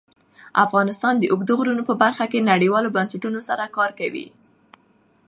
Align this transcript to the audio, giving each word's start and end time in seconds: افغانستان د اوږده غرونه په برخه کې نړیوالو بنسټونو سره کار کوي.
افغانستان 0.65 1.13
د 1.17 1.23
اوږده 1.31 1.53
غرونه 1.59 1.83
په 1.89 1.93
برخه 2.03 2.25
کې 2.31 2.47
نړیوالو 2.51 2.93
بنسټونو 2.95 3.39
سره 3.49 3.73
کار 3.77 3.91
کوي. 3.99 4.27